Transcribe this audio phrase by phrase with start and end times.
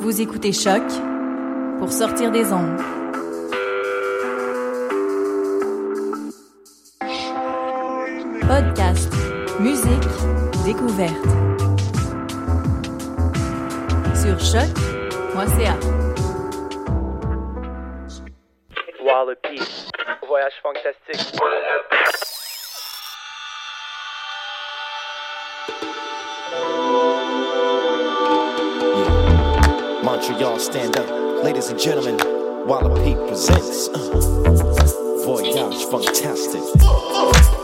[0.00, 0.82] Vous écoutez Choc
[1.78, 2.80] pour sortir des ondes.
[8.40, 9.12] Podcast,
[9.60, 10.08] musique,
[10.64, 11.12] découverte.
[14.14, 15.76] Sur choc.ca.
[19.04, 19.60] Wallopy.
[20.26, 21.40] Voyage fantastique.
[30.20, 31.42] Montreal, stand up.
[31.42, 32.18] Ladies and gentlemen,
[32.66, 37.59] Wallopy presents uh, Voyage Fantastic.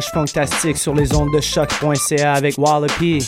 [0.00, 3.18] Fantastique sur les ondes de choc.ca avec Wallopy.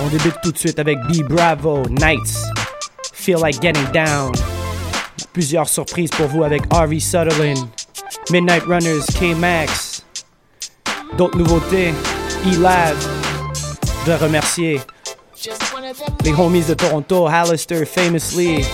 [0.00, 2.36] On débute tout de suite avec B Bravo, Nights,
[3.12, 4.32] Feel Like Getting Down.
[5.32, 7.68] Plusieurs surprises pour vous avec Harvey Sutherland,
[8.30, 10.04] Midnight Runners, K-Max.
[11.16, 11.92] D'autres nouveautés,
[12.46, 12.96] E-Lab.
[14.06, 14.80] Je remercier
[16.24, 18.64] les homies de Toronto, Hallister, Famously.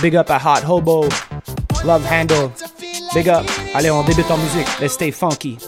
[0.00, 1.08] Big up à Hot Hobo,
[1.84, 2.50] Love Handle.
[3.14, 3.44] Big up.
[3.74, 4.66] Allez, on débute en musique.
[4.80, 5.58] Let's stay funky.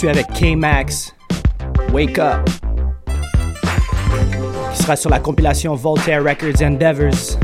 [0.00, 1.14] suis avec K-Max,
[1.92, 2.48] Wake Up,
[4.72, 7.38] qui sera sur la compilation Voltaire Records Endeavors.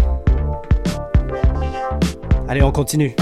[2.49, 3.15] Allez, on continue.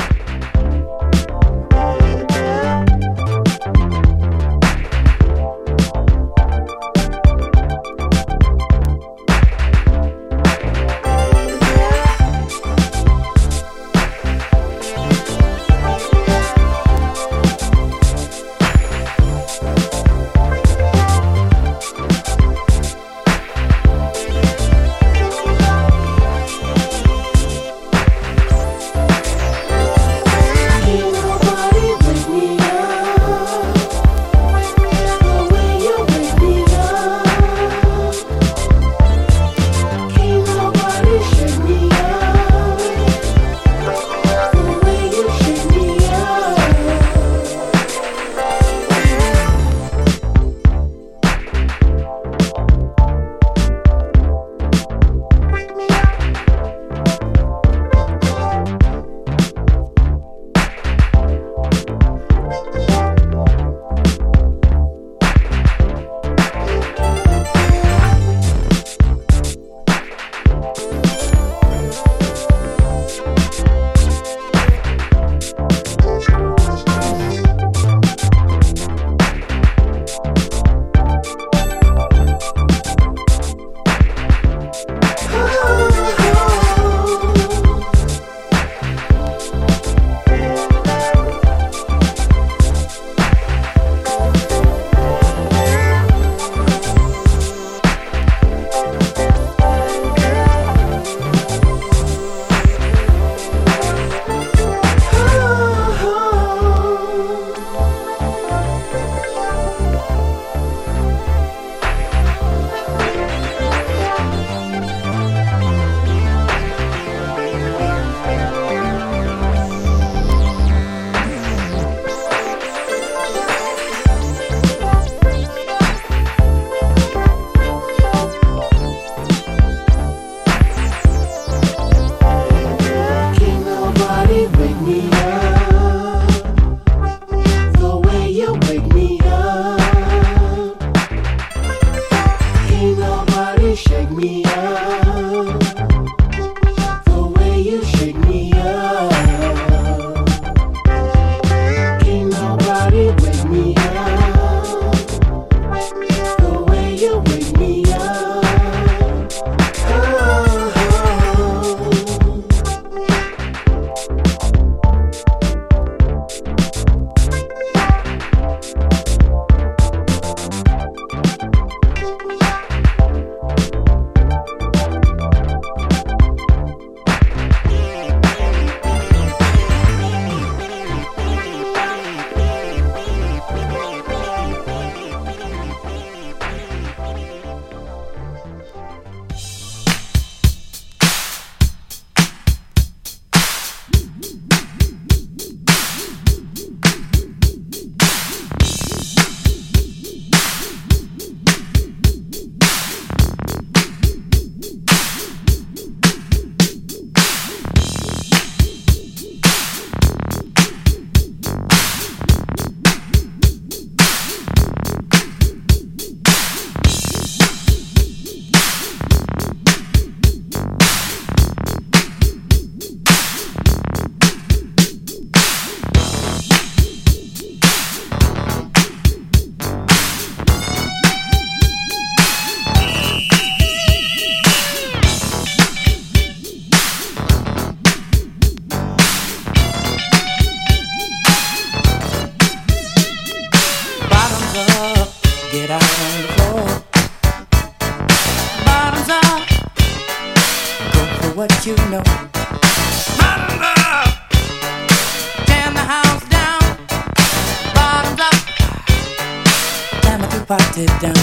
[260.47, 261.15] body down.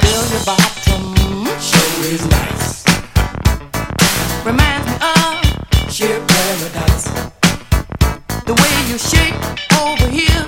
[0.00, 1.14] Fill your bottom.
[1.60, 2.84] Show is nice.
[4.44, 7.04] Reminds me of sheer paradise.
[8.44, 9.34] The way you shake
[9.78, 10.47] over here.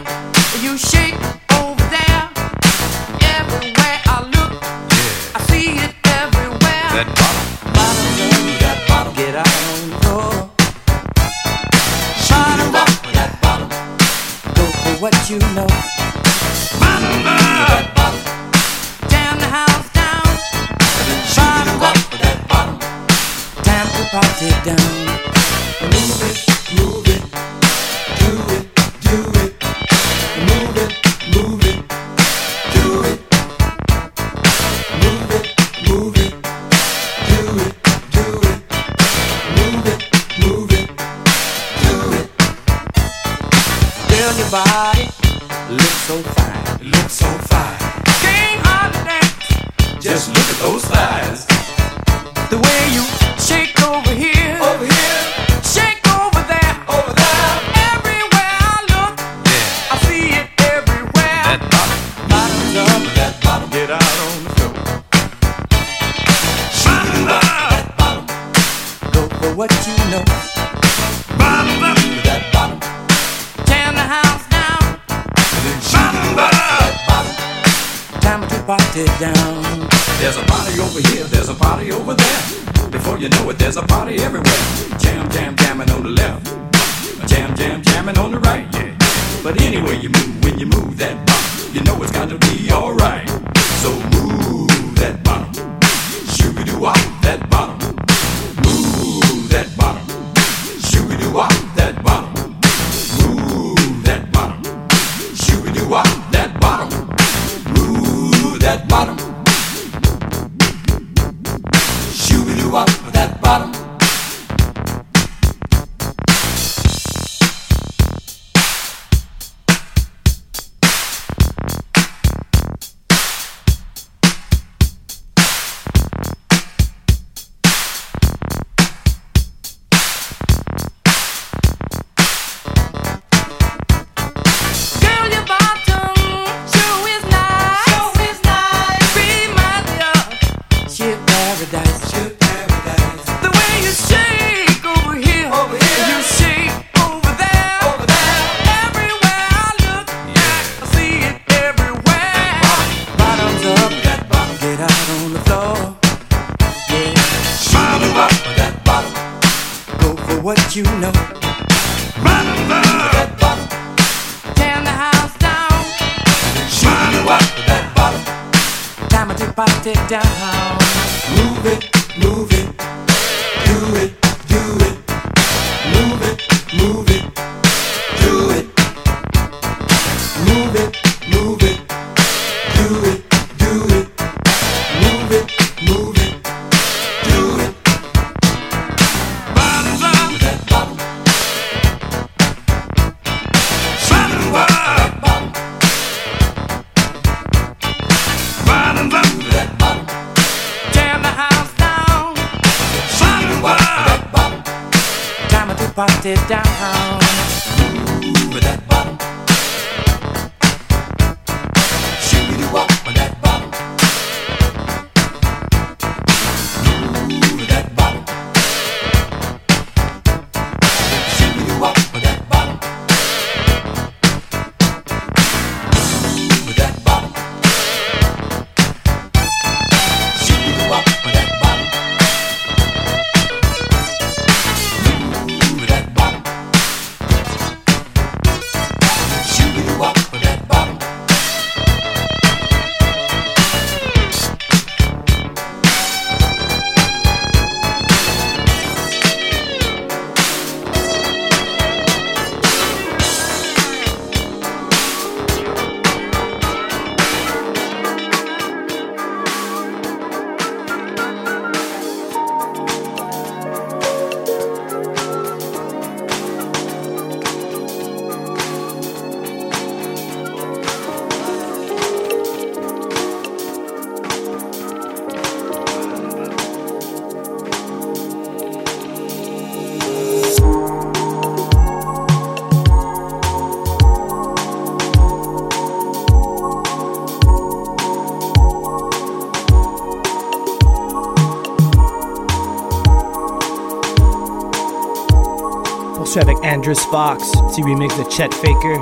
[296.91, 298.99] Andrews Fox, petit remix de Chet Faker.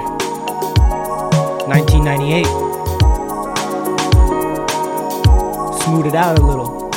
[1.69, 2.47] 1998.
[5.85, 6.88] Smooth it out a little.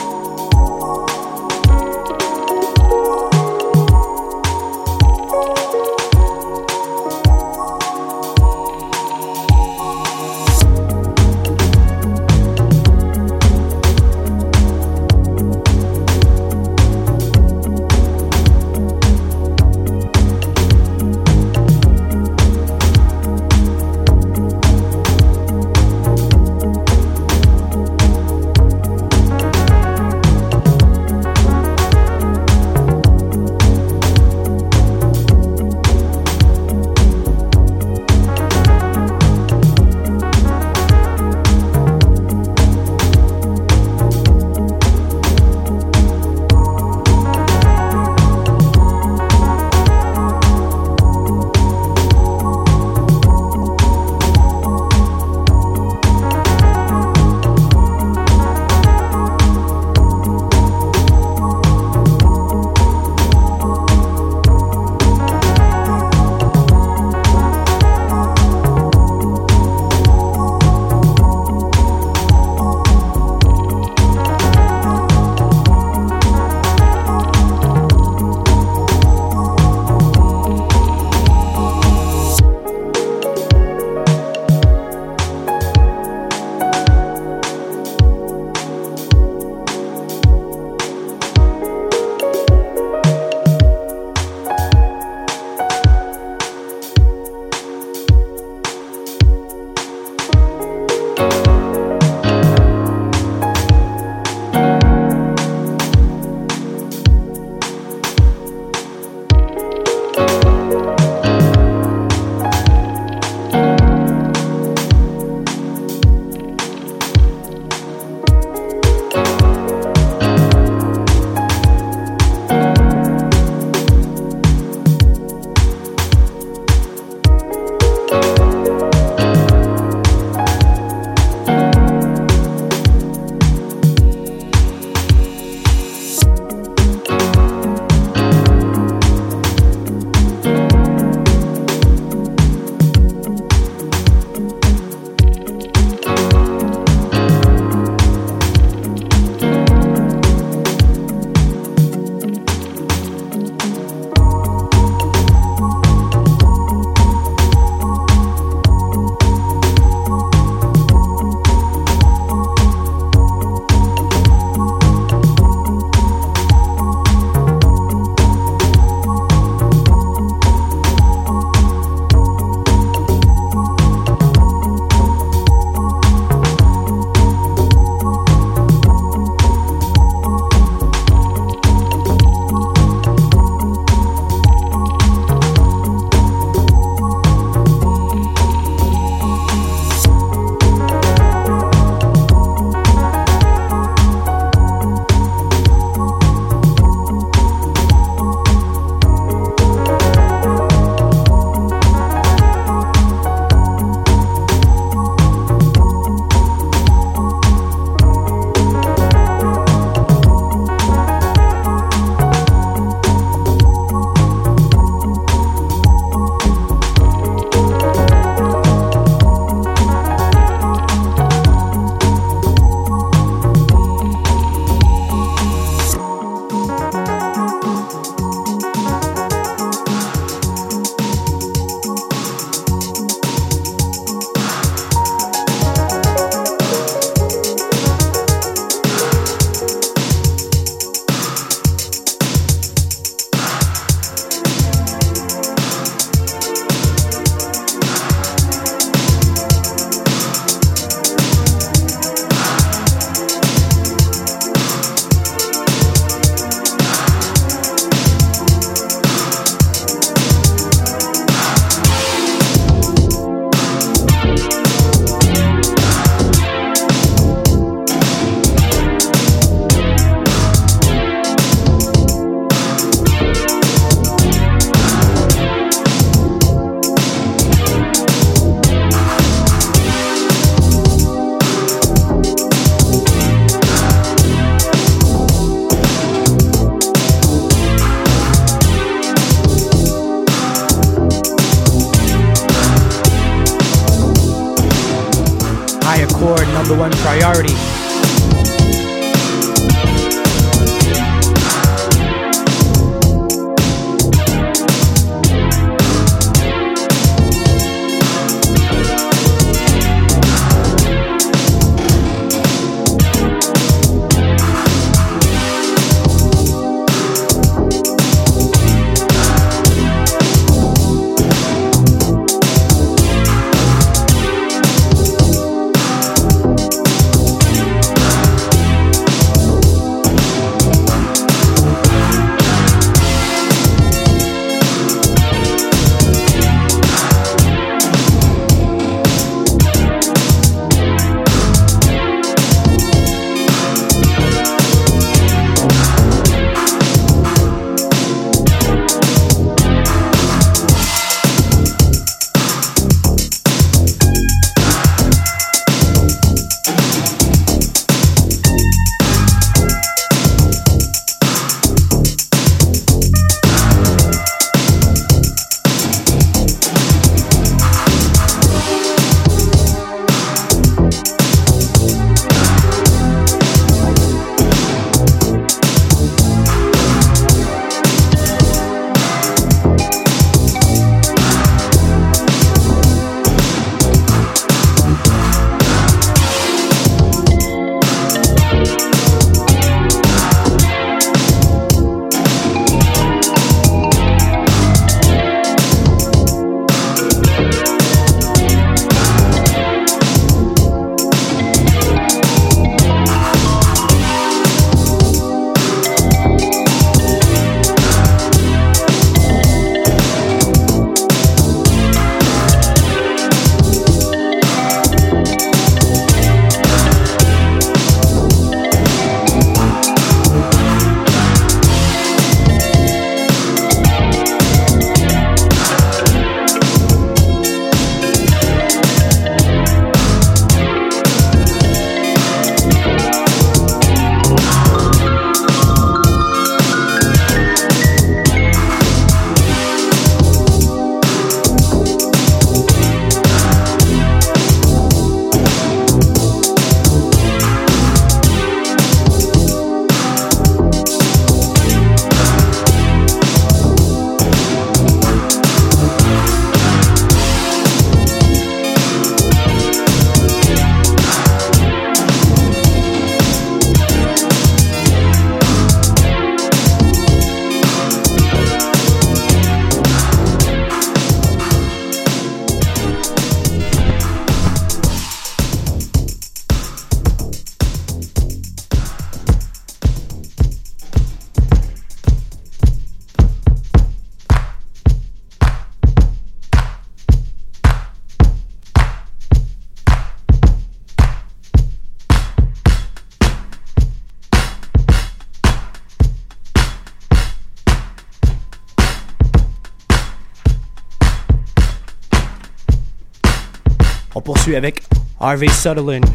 [504.33, 504.81] Poursuit avec
[505.19, 506.05] Harvey Sutherland.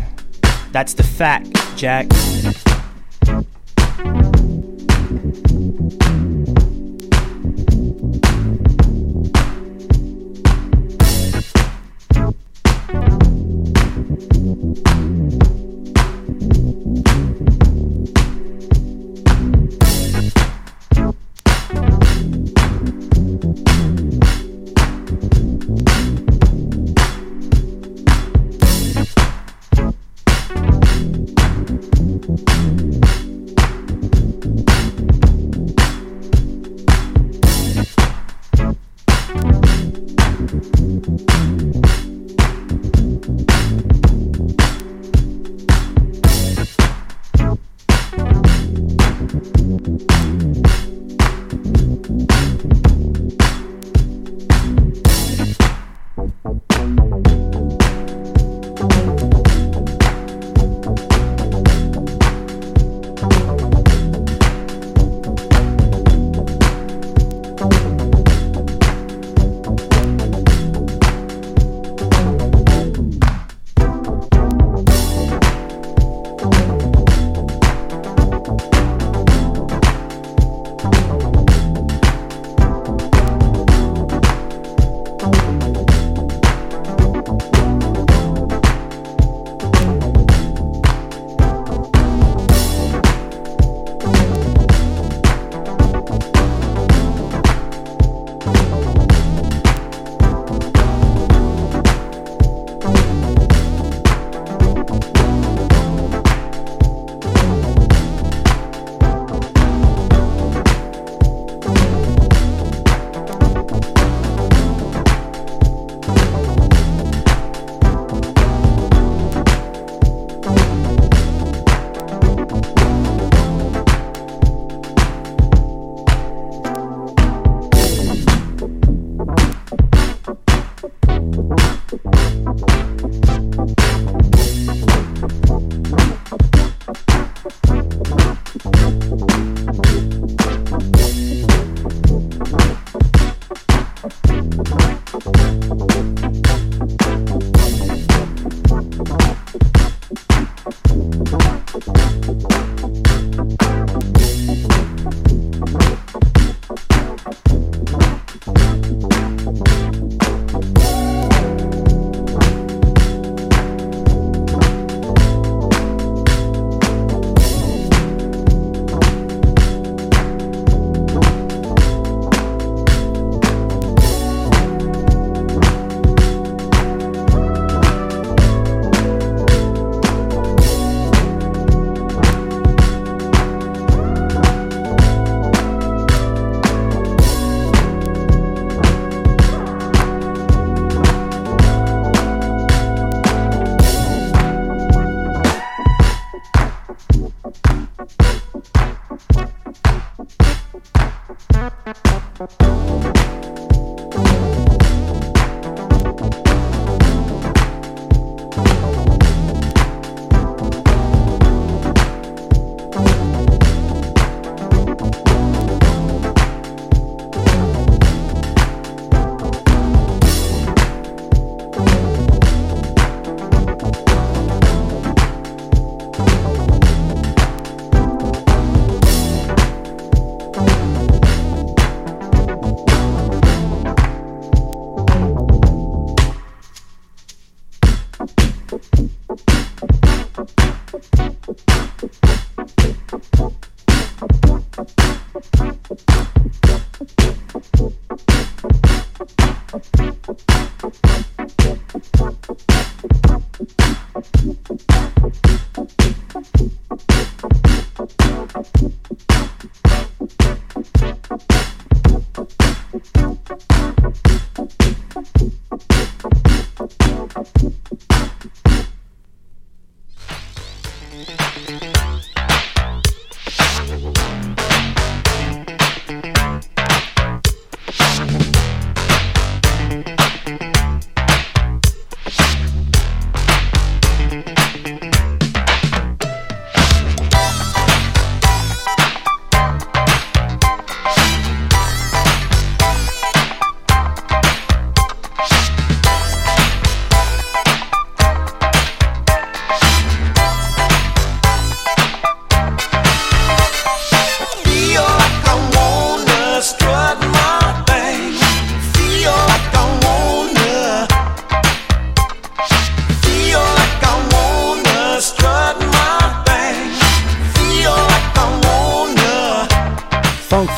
[0.73, 2.07] That's the fact, Jack.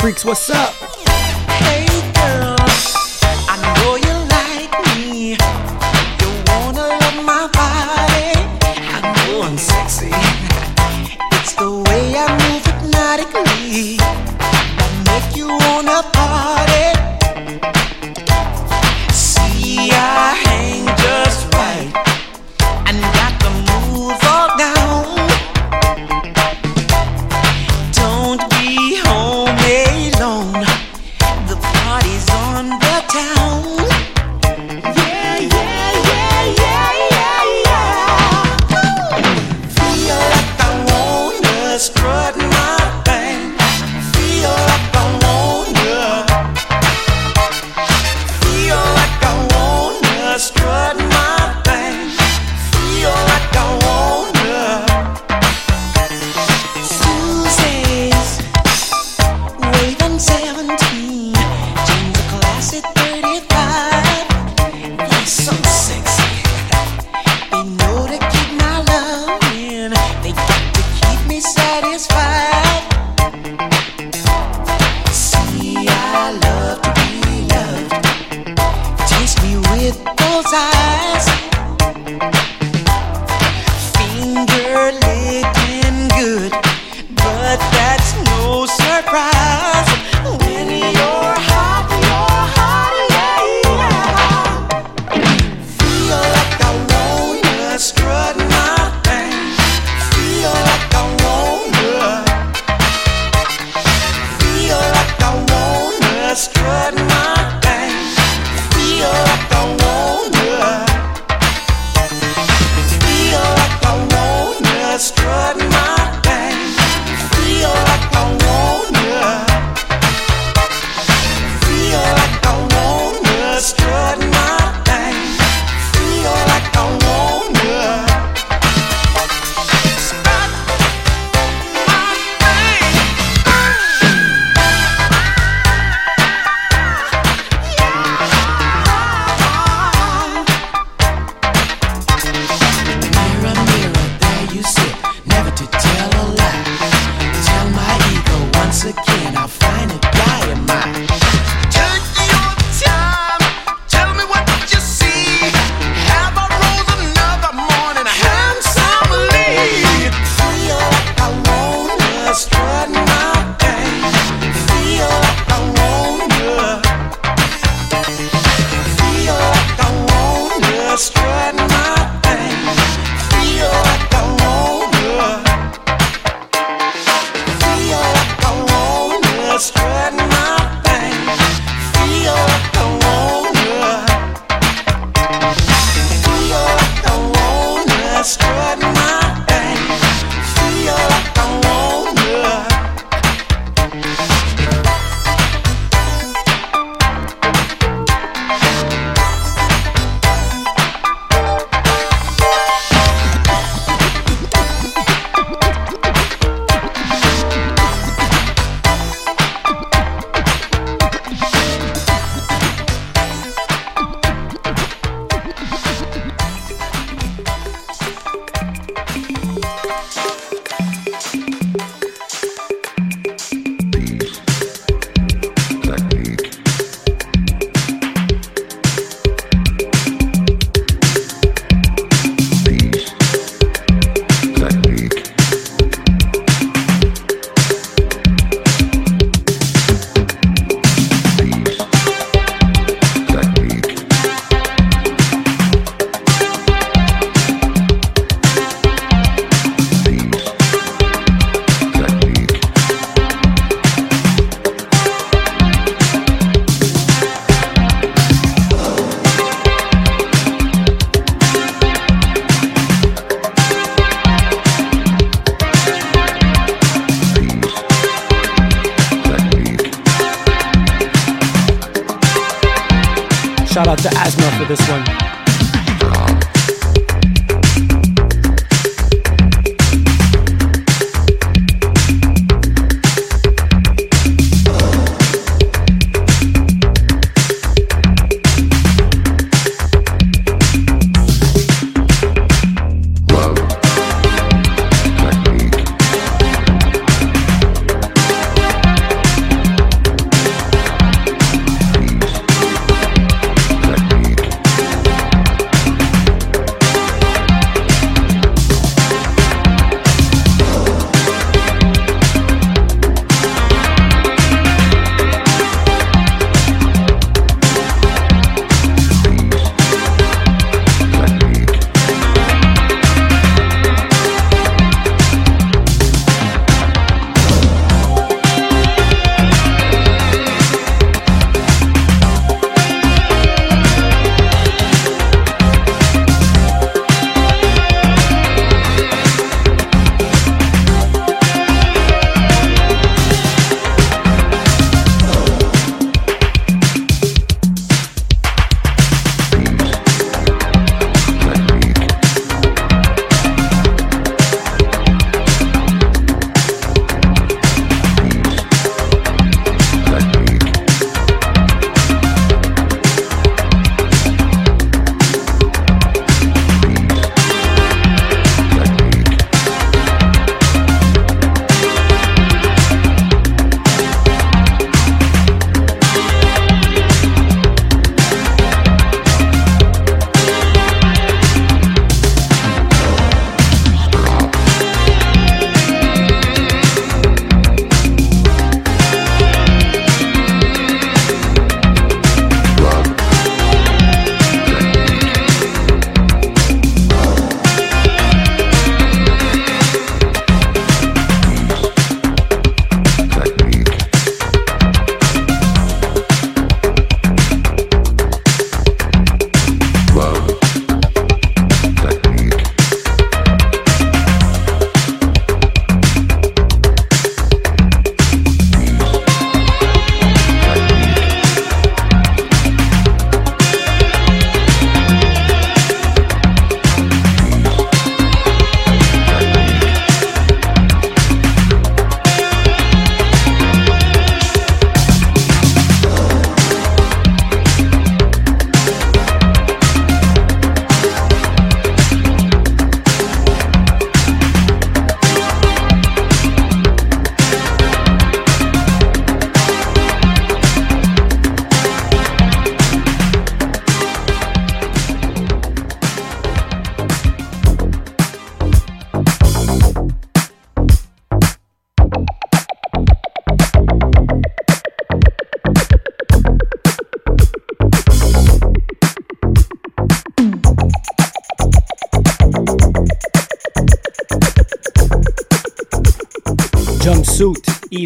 [0.00, 0.97] Freaks, what's up?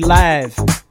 [0.00, 0.81] Live.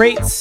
[0.00, 0.39] Crates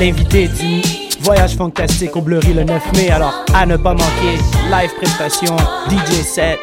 [0.00, 0.80] l'invité du
[1.20, 3.10] voyage fantastique au Bleury le 9 mai.
[3.10, 4.38] Alors, à ne pas manquer,
[4.70, 5.54] live prestation,
[5.90, 6.58] DJ set,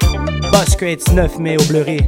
[0.52, 2.00] Busquets 9 mai au Bleury.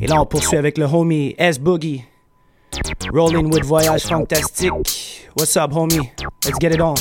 [0.00, 2.04] Et là, on poursuit avec le homie S Boogie.
[3.12, 5.28] Rolling with Voyage Fantastique.
[5.34, 6.10] What's up, homie?
[6.44, 6.96] Let's get it on.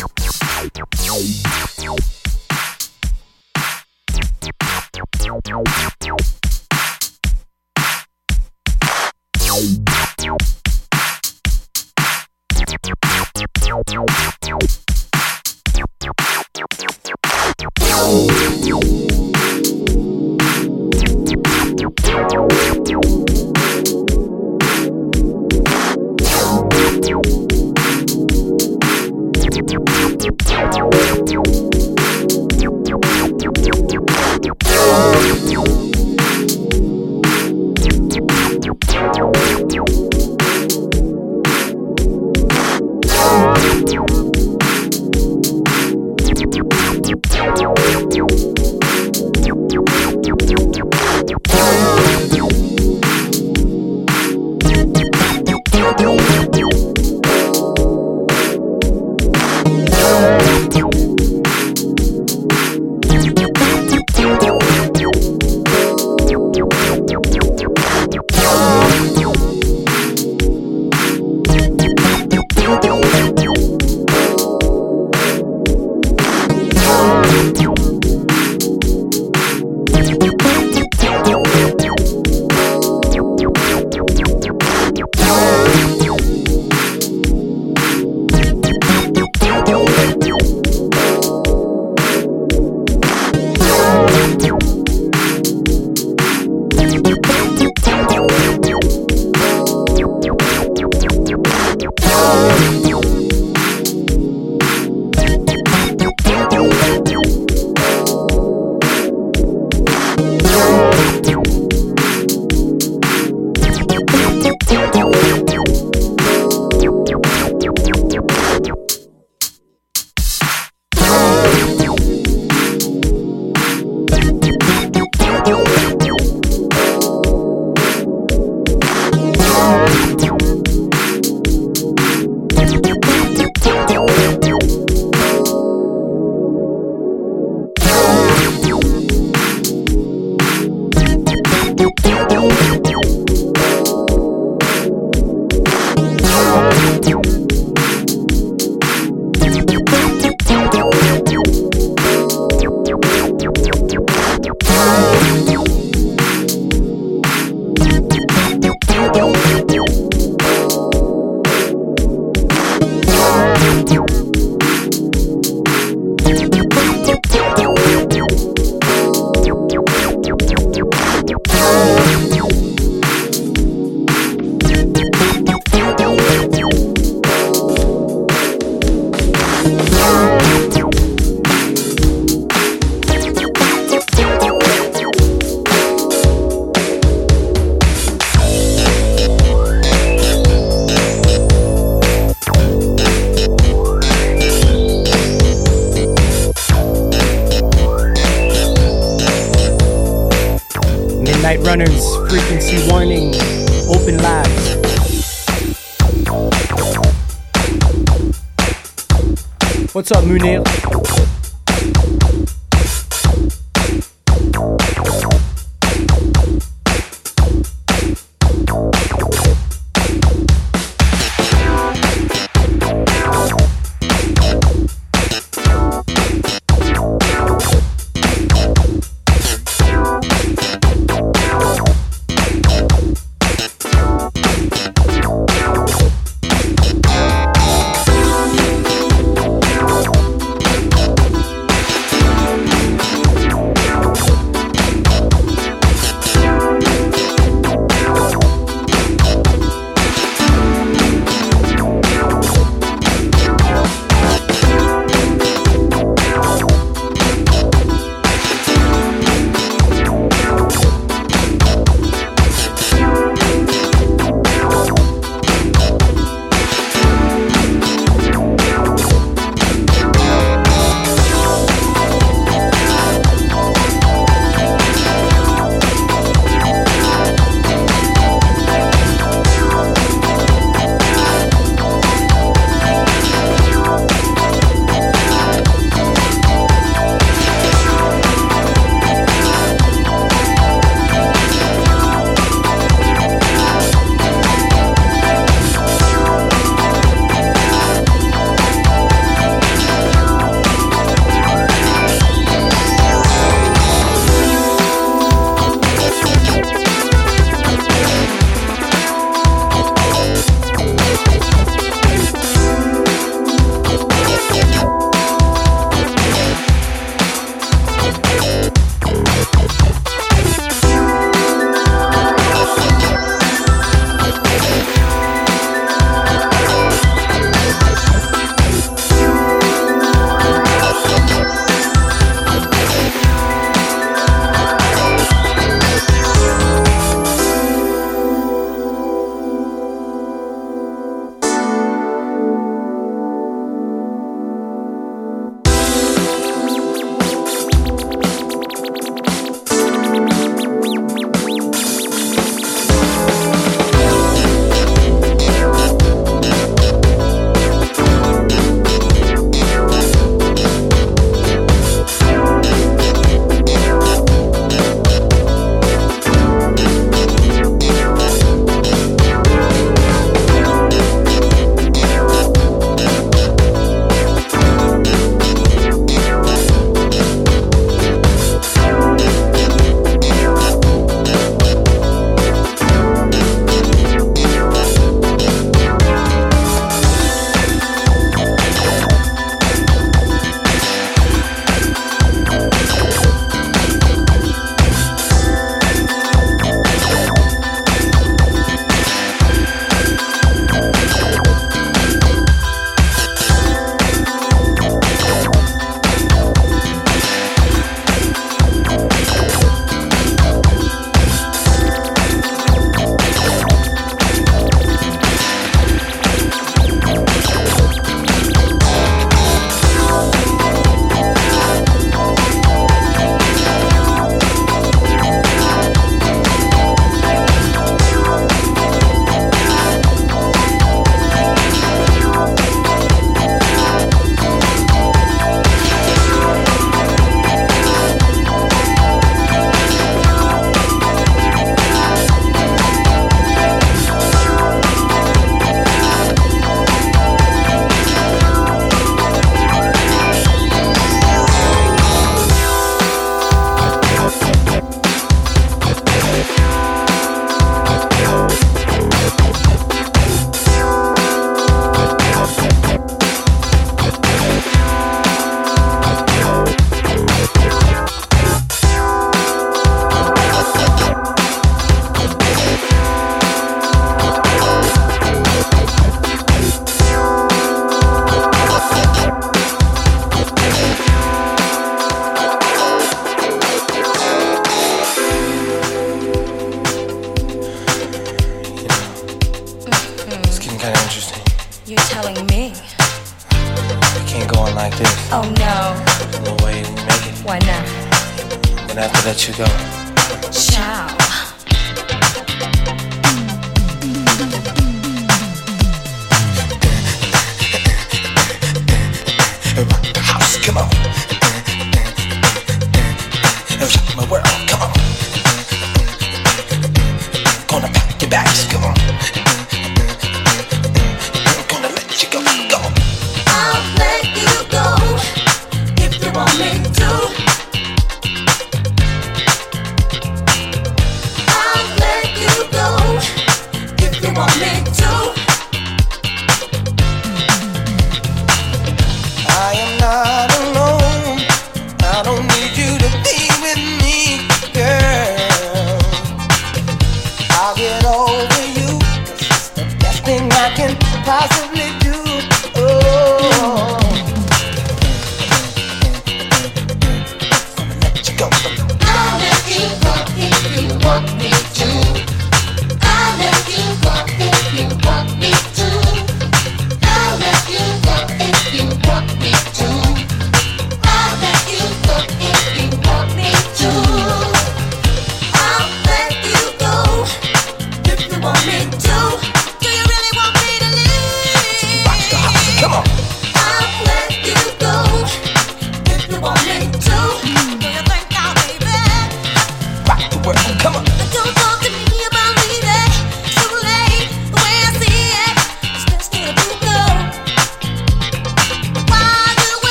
[210.11, 210.86] Up, Munir?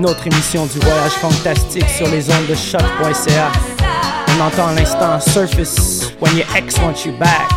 [0.00, 3.52] Une autre émission du Voyage Fantastique sur les ondes de choc.ca.
[4.34, 7.50] On entend à l'instant Surface, When Your Ex Wants You Back.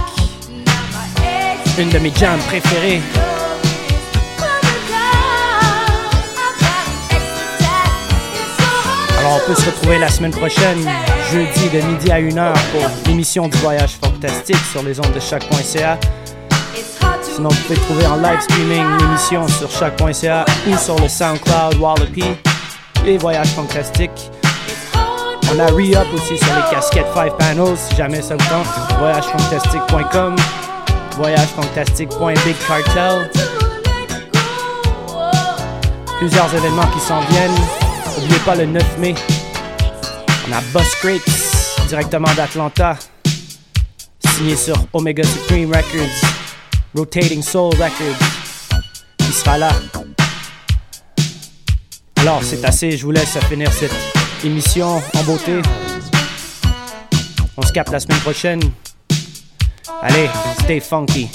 [1.80, 3.02] Une de mes jams préférées.
[9.20, 10.86] Alors on peut se retrouver la semaine prochaine,
[11.32, 15.98] jeudi de midi à 1h pour l'émission du Voyage Fantastique sur les ondes de choc.ca.
[17.36, 22.24] Sinon, vous pouvez trouver en live streaming l'émission sur choc.ca ou sur le SoundCloud Wallopy.
[23.04, 24.30] Les voyages fantastiques.
[25.52, 28.68] On a re-up aussi sur les casquettes 5 panels si jamais ça vous tente.
[29.00, 30.36] Voyagefantastique.com,
[31.18, 33.30] voyagefantastique.big cartel.
[36.20, 37.56] Plusieurs événements qui s'en viennent.
[38.16, 39.16] N'oubliez pas le 9 mai.
[40.48, 42.96] On a Bus Crates directement d'Atlanta.
[44.36, 46.33] Signé sur Omega Supreme Records.
[46.96, 48.18] Rotating Soul Records.
[49.20, 49.72] Il sera là.
[52.18, 53.96] Alors, c'est assez, je vous laisse finir cette
[54.44, 55.60] émission en beauté.
[57.58, 58.62] On se capte la semaine prochaine.
[60.02, 60.30] Allez,
[60.62, 61.30] stay funky.